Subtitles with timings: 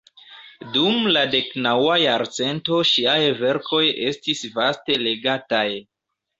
[0.77, 5.67] Dum la deknaŭa jarcento ŝiaj verkoj estis vaste legataj.